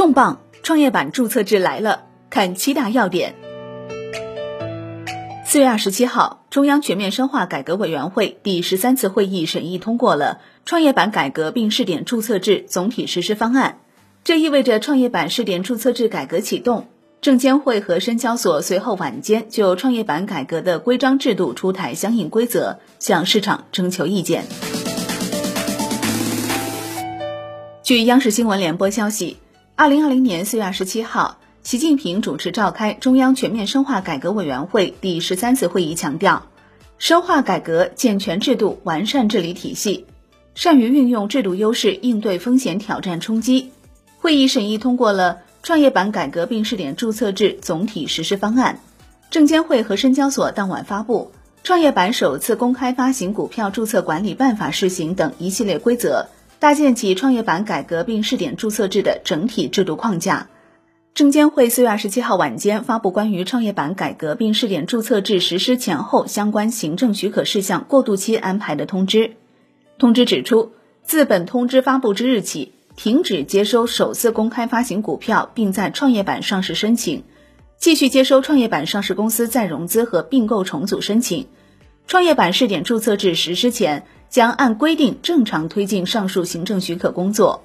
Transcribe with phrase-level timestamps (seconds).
[0.00, 3.34] 重磅创业板注册制来了，看七大要点。
[5.44, 13.80] 四月二十七号，中央全面深化改革委员会第十三次会议审议通过了创业板改革并试点注册制总体实施方案，
[14.24, 16.86] 这意味着创业板试点注册制改革启动。
[17.20, 24.44] 证监会和深交所随后晚间就创业板改革的规章制度出台相应规则，向市场征求意见。
[27.82, 29.36] 据央视新闻联播消息，
[29.80, 31.38] 二零二零年四月二十七号。
[31.62, 36.42] 习近平主持召开中央全面深化改革委员会第十三次会议，强调，
[36.98, 40.04] 深化改革、健全制度、完善治理体系，
[40.54, 43.70] 善于运用制度优势应对风险挑战冲击。
[44.18, 48.80] 会议审议通过了创业板改革并试点注册制总体实施方案。
[49.30, 56.28] 证监会和深交所当晚发布《创业板首次公开发行股票注册管理办法（试行）》等一系列规则，
[56.60, 60.48] 搭建起创业板改革并试点注册制的整体制度框架。
[61.14, 69.32] 证监会四月二十七号晚间发布关于创业板改革并试点注册制实施前后相关行政许可事项过渡期安排的通知。
[69.98, 77.24] 通知指出，自本通知发布之日起，停止接收首次公开发行股票并在创业板上市申请，
[77.78, 81.46] 继续接收创业板上市公司再融资和并购重组申请。
[82.10, 87.62] 创业板试点注册制实施前，将按规定正常推进上述行政许可工作。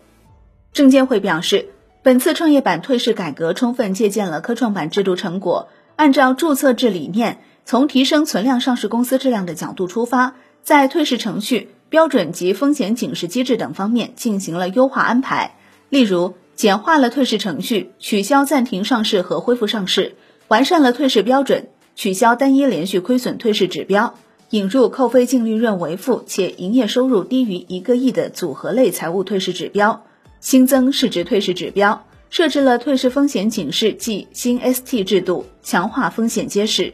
[0.72, 1.70] 证监会表示。
[2.04, 15.56] 本次创业板退市改革充分借鉴了科创板制度成果，按照注册制理念，从提升存量上市公司质量的角度出发，在退市程序、标准及风险警示机制等方面进行了优化安排。
[15.90, 20.12] 例如，简化了退市程序，取消暂停上市和恢复上市；
[20.48, 24.14] 完善了退市标准，取消单一连续亏损退市指标；
[24.56, 30.06] 引入扣非净利润为负且营业收入低于一个亿的组合类财务退市指标。
[30.40, 36.94] 新增市值退市指标，设置了退市风险警示暨新 ST 制度，强化风险揭示。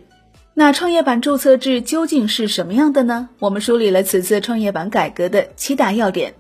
[0.56, 3.30] 那创业板注册制究竟是什么样的呢？
[3.38, 6.34] 我们梳理了此次创业板改革的七大要点。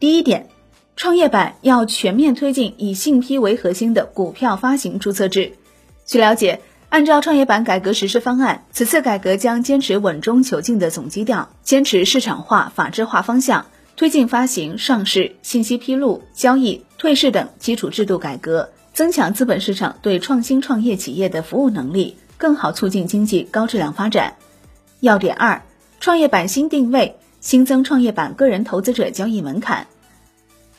[0.00, 0.48] 第一点，
[0.96, 5.52] 创业板要全面推进以信批为核心的股票发行注册制。
[6.04, 13.66] 据了解，按照创业板改革实施方案，此次改革将坚持稳中求进的总基调，坚持市场化、法治化方向。
[13.96, 24.36] 推进发行、上市、信息披露、交易、退市等基础制度改革，增强资本市场对创新创业企业的服务能力，更好促进经济高质量发展。
[25.00, 25.60] 要点二：
[26.00, 29.86] 创业板新定位，新增创业板个人投资者交易门槛。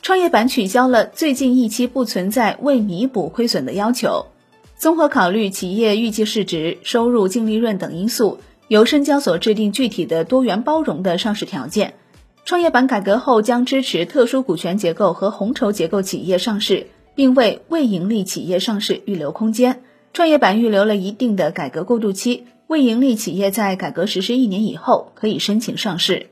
[0.02, 4.26] 创业板取消了最近一期不存在未弥补亏损的要求，
[4.82, 11.94] 综合考虑企业预计市值、收入、净利润等因素，由深交所制定具体的多元包容的上市条件。
[12.44, 19.84] 创业板改革后将支持特殊股权结构和红筹结构企业上市，并为未盈利企业上市预留空间。
[20.12, 26.26] 创业板预留了一定的改革过渡期，未盈利企业在改革实施一年以后可以申请上市。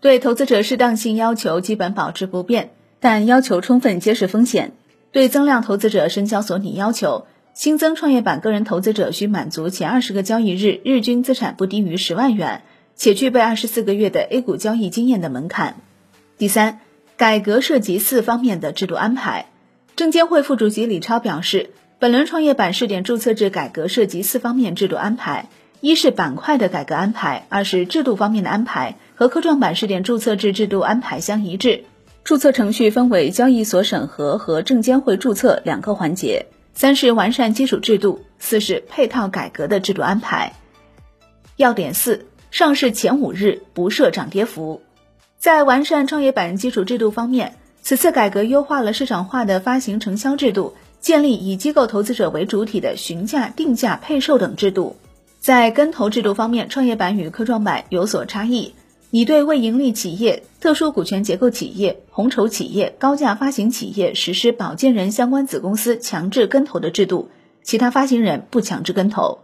[0.00, 4.72] 对投资者适当性要求基本保持不变，但要求充分揭示风险。
[5.12, 12.60] 对增量投资者，深交所拟要求新增创业板个人投资者需满足前二十个交易日日均资产不低于十万元。
[12.96, 15.76] 且具备二十四个月的 A 股交易经验的门槛。
[16.36, 16.80] 第三，
[17.16, 19.46] 改革涉及四方面的制度安排。
[19.96, 25.48] 证监会副主席李超表示，本轮创业板试点注册制改革涉及四方面制度安排：
[25.80, 31.84] 一是板块的改革安排，二是制度方面的安排，和科创板试点注册制制度安排相一致。
[32.22, 36.44] 注册程序分为交易所审核和证监会注册两个环节。
[36.76, 40.52] 三是完善基础制度，四是配套改革的制度安排。
[41.56, 42.26] 要点四。
[42.50, 44.82] 上市前五日不设涨跌幅。
[45.38, 54.96] 在完善创业板基础制度方面，此次改革优化了市场化的发行承销制度，建立以机构投资者为主体的询价、定价、配售等制度。
[55.40, 58.74] 在跟投制度方面，创业板与科创板有所差异，
[59.10, 67.30] 拟对未盈利企业、特殊股权结构企业、红筹企业、高价发行企业实施保荐人相关子公司强制跟投的制度，
[67.62, 69.38] 其他发行人不强制跟投。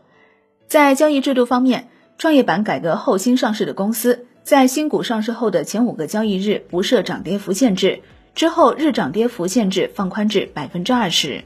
[0.67, 1.89] 在交易制度方面，
[2.19, 8.01] 创业板改革后新上市的公司，在新股上市后的前五个交易日不设涨跌幅限制，
[8.35, 11.45] 之后日涨跌幅限制放宽至百分之二十。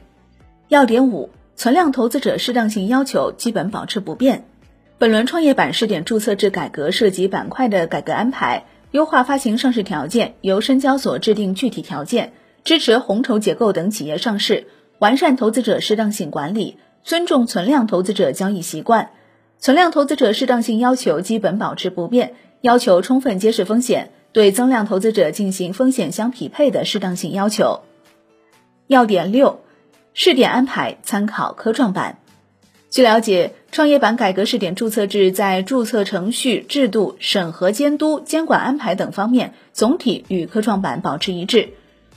[0.69, 4.45] 要点五：存量投资者适当性要求基本保持不变。
[4.99, 12.33] 本轮创业板试点注册制改革涉及板块的改革安排，优化发行上市条件，由深交所制定具体条件，
[12.63, 14.65] 支持红筹结构等企业上市，
[14.97, 19.11] 完善投资者适当性管理，尊重存量投资者交易习惯。
[19.59, 27.81] 存量投资者适当性要求基本保持不变，要求充分揭示风险，对增量投资者进行风险相匹配的适当性要求。
[28.87, 29.61] 要点六：
[30.15, 32.17] 试点安排参考科创板。
[32.89, 41.69] 据了解，创业板改革试点注册制在注册程序、制度、审核监督、监管安排等方面总体与科创板保持一致。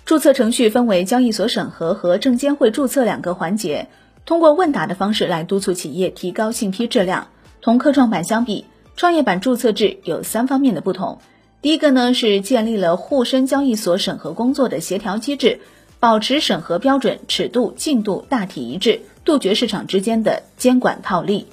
[0.05, 3.89] 注册程序分为交易所审核和证监会注册两个环节，
[4.25, 7.29] 通过问答的方式来督促企业提高信批质量。
[7.61, 8.65] 同科创板相比，
[8.97, 11.19] 创业板注册制有三方面的不同。
[11.63, 15.59] 第一个呢是建立了沪深交易所审核工作的协调机制，
[15.99, 19.01] 保持审核标准、尺度、进度大体一致。
[19.25, 21.47] 杜绝市场之间的监管套利。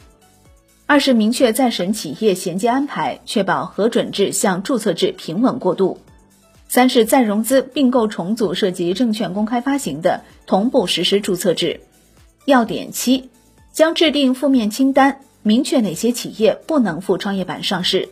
[0.86, 6.00] 二是明确在审企业衔接安排，确保核准制向注册制平稳过渡。
[6.70, 11.82] 三是再融资、并购重组涉及证券公开发行的，同步实施注册制。
[12.46, 13.30] 要点七，
[13.74, 18.10] 将制定负面清单，明确哪些企业不能赴创业板上市。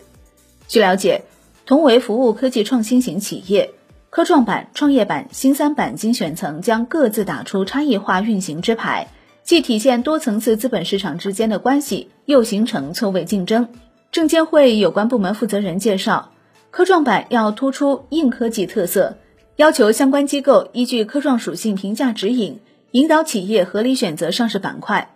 [0.68, 1.24] 据了解，
[1.66, 3.72] 同为服务科技创新型企业，
[4.10, 9.08] 科创板、创业板、新三板精选层将各自打出差异化运行之牌。
[9.46, 13.70] 既体现多层次资本市场之间的关系，又形成错位竞争。
[14.12, 16.32] 证监会有关部门负责人介绍，
[16.72, 19.20] 科创板要突出硬科技特色，
[19.56, 22.60] 要求相关机构依据科创属性评价指引，
[22.90, 25.12] 引导企业合理选择上市板块。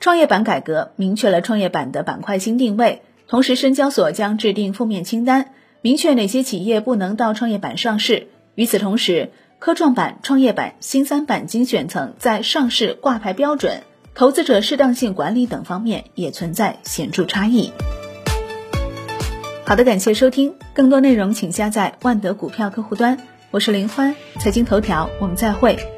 [0.00, 5.50] 创业板改革明确了创业板的板块新定位，同时深交所将制定负面清单，
[5.82, 8.28] 明确哪些企业不能到创业板上市。
[8.54, 9.30] 与此同时，
[9.64, 13.82] 科创板、创业板、新三板精选层在上市挂牌标准、
[14.14, 17.72] 投资者适当性管理等方面也存在显著差异。
[19.64, 23.18] 好的，感谢收听，更多内容请下载万德股票客户端。
[23.50, 25.93] 我是林欢，财经头条，我们再会。